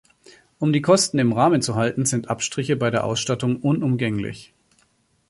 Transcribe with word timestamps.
Um 0.57 0.73
die 0.73 0.81
Kosten 0.81 1.19
im 1.19 1.31
Rahmen 1.31 1.61
zu 1.61 1.75
halten, 1.75 2.05
sind 2.05 2.27
Abstriche 2.27 2.75
bei 2.75 2.89
der 2.89 3.03
Ausstattung 3.03 3.57
unumgänglich. 3.57 4.51